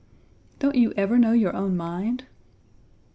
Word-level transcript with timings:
"Don't 0.57 0.73
you 0.77 0.93
ever 0.97 1.19
know 1.19 1.31
your 1.31 1.55
own 1.55 1.77
mind?" 1.77 2.25